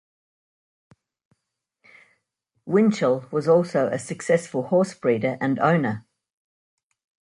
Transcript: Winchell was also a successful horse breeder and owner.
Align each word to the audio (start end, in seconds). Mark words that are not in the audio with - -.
Winchell 2.65 3.27
was 3.29 3.47
also 3.47 3.85
a 3.85 3.99
successful 3.99 4.63
horse 4.63 4.95
breeder 4.95 5.37
and 5.39 5.59
owner. 5.59 6.07